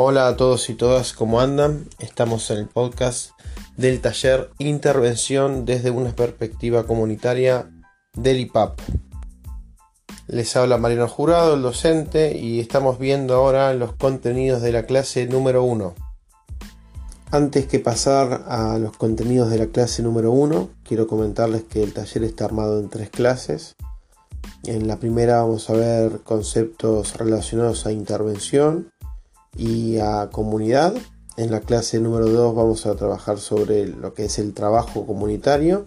[0.00, 1.88] Hola a todos y todas, ¿cómo andan?
[1.98, 3.32] Estamos en el podcast
[3.76, 7.68] del taller Intervención desde una perspectiva comunitaria
[8.14, 8.78] del IPAP.
[10.28, 15.26] Les habla Mariano Jurado, el docente, y estamos viendo ahora los contenidos de la clase
[15.26, 15.96] número 1.
[17.32, 21.92] Antes que pasar a los contenidos de la clase número 1, quiero comentarles que el
[21.92, 23.74] taller está armado en tres clases.
[24.62, 28.92] En la primera vamos a ver conceptos relacionados a intervención
[29.58, 30.94] y a comunidad.
[31.36, 35.86] En la clase número 2 vamos a trabajar sobre lo que es el trabajo comunitario.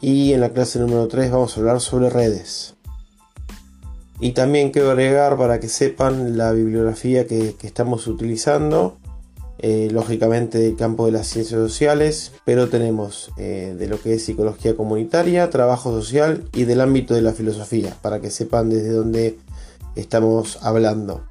[0.00, 2.74] Y en la clase número 3 vamos a hablar sobre redes.
[4.20, 8.98] Y también quiero agregar para que sepan la bibliografía que, estamos utilizando.
[9.60, 14.24] Eh, lógicamente del campo de las ciencias sociales, pero tenemos eh, de lo que es
[14.24, 19.36] psicología comunitaria, trabajo social y del ámbito de la filosofía, para que sepan desde dónde
[19.96, 21.24] estamos hablando.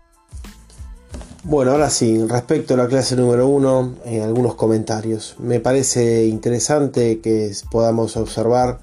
[1.49, 5.35] Bueno, ahora sí, respecto a la clase número 1, eh, algunos comentarios.
[5.39, 8.81] Me parece interesante que podamos observar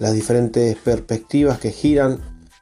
[0.00, 2.18] las diferentes perspectivas que giran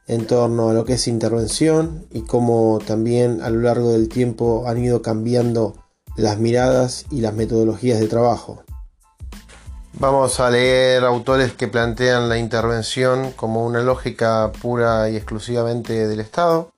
[0.07, 4.65] en torno a lo que es intervención y cómo también a lo largo del tiempo
[4.67, 5.83] han ido cambiando
[6.19, 8.65] las miradas y las metodologías de trabajo.
[9.95, 16.21] Vamos a leer autores que plantean la intervención como una lógica pura y exclusivamente del
[16.21, 16.71] Estado,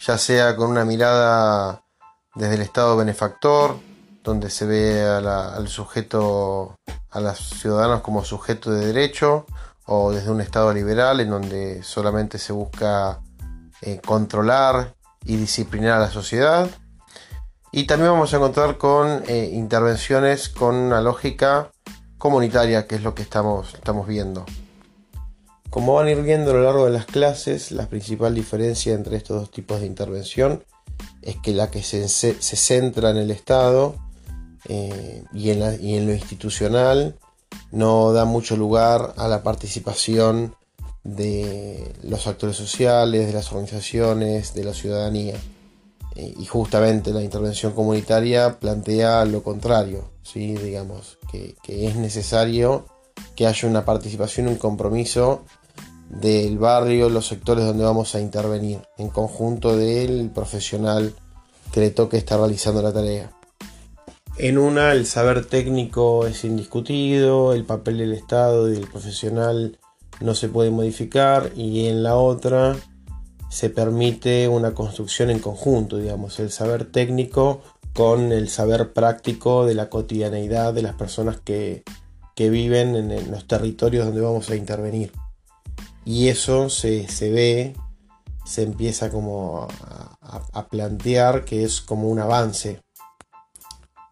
[0.00, 1.81] ya sea con una mirada
[2.34, 3.76] desde el Estado benefactor,
[4.22, 6.76] donde se ve al sujeto,
[7.10, 9.46] a los ciudadanos como sujeto de derecho,
[9.84, 13.20] o desde un Estado liberal, en donde solamente se busca
[13.82, 16.70] eh, controlar y disciplinar a la sociedad.
[17.72, 21.70] Y también vamos a encontrar con eh, intervenciones con una lógica
[22.18, 24.46] comunitaria, que es lo que estamos, estamos viendo.
[25.70, 29.16] Como van a ir viendo a lo largo de las clases, la principal diferencia entre
[29.16, 30.62] estos dos tipos de intervención
[31.22, 33.94] es que la que se, centra en el Estado
[34.68, 37.16] eh, y, en lo institucional
[37.70, 40.54] no da mucho lugar a la participación
[41.04, 45.36] de los actores sociales, de las organizaciones, de la ciudadanía.
[46.14, 50.54] Eh, y justamente la intervención comunitaria plantea lo contrario, ¿sí?
[50.54, 52.84] digamos, que, que es necesario
[53.34, 55.44] que haya una participación, un compromiso
[56.12, 61.14] del barrio, los sectores donde vamos a intervenir, en conjunto del profesional
[61.72, 63.32] que le toque estar realizando la tarea.
[64.36, 69.78] En una, el saber técnico es indiscutido, el papel del Estado y del profesional
[70.20, 72.76] no se puede modificar, y en la otra
[73.48, 77.62] se permite una construcción en conjunto, digamos, el saber técnico
[77.94, 81.82] con el saber práctico de la cotidianeidad de las personas que,
[82.36, 85.12] viven en los territorios donde vamos a intervenir
[86.04, 87.74] y eso se, ve,
[88.44, 89.68] se empieza como
[90.20, 92.80] a, plantear que es como un avance.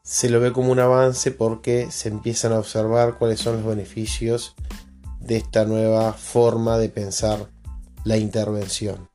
[0.03, 4.55] Se lo ve como un avance porque se empiezan a observar cuáles son los beneficios
[5.21, 7.49] de esta nueva forma de pensar
[8.05, 9.09] la intervención.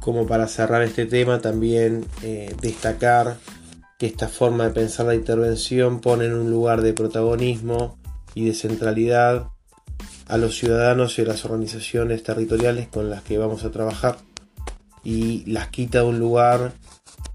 [0.00, 3.38] Como para cerrar este tema, también eh, destacar
[3.98, 7.98] que esta forma de pensar la intervención pone en un lugar de protagonismo
[8.34, 9.53] y de centralidad
[10.26, 14.18] a los ciudadanos y a las organizaciones territoriales con las que vamos a trabajar
[15.02, 16.72] y las quita de un lugar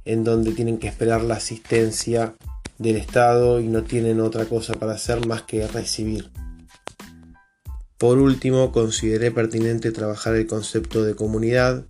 [0.05, 2.35] en donde tienen que esperar la asistencia
[2.79, 6.31] del Estado y no tienen otra cosa para hacer más que recibir.
[7.97, 11.83] Por último, consideré pertinente trabajar el concepto de comunidad,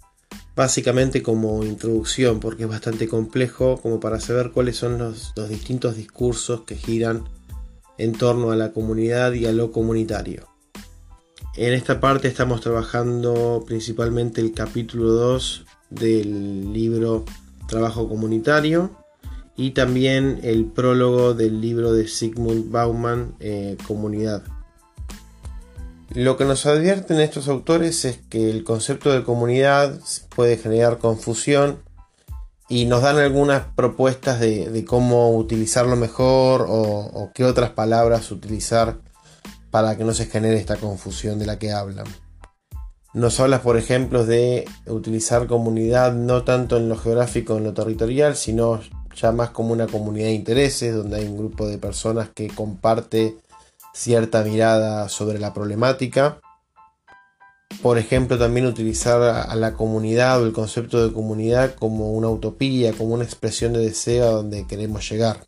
[0.56, 5.96] básicamente como introducción, porque es bastante complejo como para saber cuáles son los, los distintos
[5.96, 7.24] discursos que giran
[8.00, 10.48] en torno a la comunidad y a lo comunitario.
[11.62, 17.26] En esta parte estamos trabajando principalmente el capítulo 2 del libro
[17.68, 18.92] Trabajo Comunitario
[19.58, 24.42] y también el prólogo del libro de Sigmund Bauman, eh, Comunidad.
[26.14, 30.00] Lo que nos advierten estos autores es que el concepto de comunidad
[30.34, 31.80] puede generar confusión
[32.70, 39.09] y nos dan algunas propuestas de, cómo utilizarlo mejor o, o qué otras palabras utilizar
[39.72, 42.06] para que no se genere esta confusión de la que hablan.
[43.14, 48.36] Nos habla, por ejemplo, de utilizar comunidad no tanto en lo geográfico, en lo territorial,
[48.36, 48.82] sino
[49.16, 53.38] ya más como una comunidad de intereses, donde hay un grupo de personas que comparte
[53.94, 56.40] cierta mirada sobre la problemática.
[57.82, 62.94] Por ejemplo, también utilizar a la comunidad o el concepto de comunidad como una utopía,
[62.94, 65.48] como una expresión de deseo a donde queremos llegar.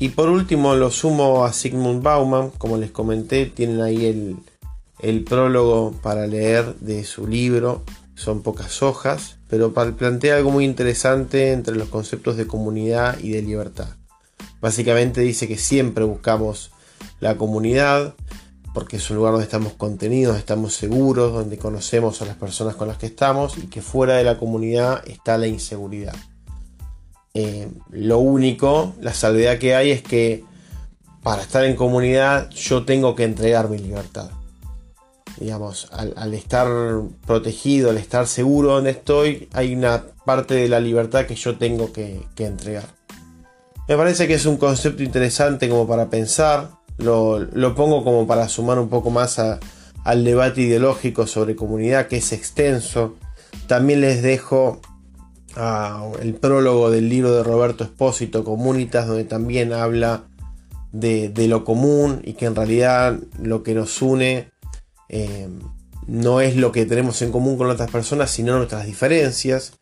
[0.00, 4.06] Y por último lo sumo a Sigmund Bauman, como les comenté, tienen ahí
[4.98, 11.52] el, prólogo para leer de su libro, son pocas hojas, pero plantea algo muy interesante
[11.52, 13.88] entre los conceptos de comunidad y de libertad.
[14.62, 16.70] Básicamente dice que siempre buscamos
[17.20, 18.14] la comunidad,
[18.72, 22.88] porque es un lugar donde estamos contenidos, estamos seguros, donde conocemos a las personas con
[22.88, 26.16] las que estamos y que fuera de la comunidad está la inseguridad.
[27.34, 30.44] Eh, lo único, la salvedad que hay es que
[31.22, 34.30] para estar en comunidad yo tengo que entregar mi libertad.
[35.38, 36.68] Digamos, al, estar
[37.26, 41.92] protegido, al estar seguro donde estoy, hay una parte de la libertad que yo tengo
[41.92, 42.84] que, entregar.
[43.88, 46.70] Me parece que es un concepto interesante como para pensar.
[46.98, 52.32] Lo, pongo como para sumar un poco más al debate ideológico sobre comunidad, que es
[52.32, 53.16] extenso.
[53.66, 54.80] También les dejo
[55.56, 60.24] el prólogo del libro de Roberto Espósito, Comunitas, donde también habla
[60.92, 64.50] de, lo común y que en realidad lo que nos une
[65.08, 65.48] eh,
[66.06, 69.74] no es lo que tenemos en común con otras personas, sino nuestras diferencias.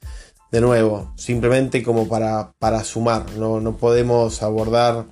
[0.50, 5.04] De nuevo, simplemente como para, para sumar, no, no podemos abordar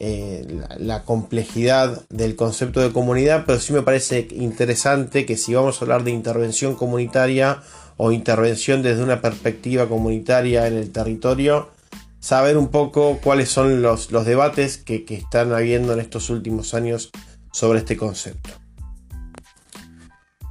[0.00, 0.46] eh,
[0.78, 5.84] la, complejidad del concepto de comunidad, pero sí me parece interesante que si vamos a
[5.84, 7.62] hablar de intervención comunitaria
[7.96, 11.70] o intervención desde una perspectiva comunitaria en el territorio,
[12.20, 17.10] saber un poco cuáles son los, debates que, están habiendo en estos últimos años
[17.52, 18.50] sobre este concepto.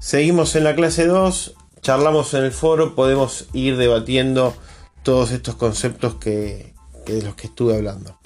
[0.01, 4.53] Seguimos en la clase 2, charlamos en el foro, podemos ir debatiendo
[5.03, 6.73] todos estos conceptos que,
[7.05, 8.16] de los que estuve hablando.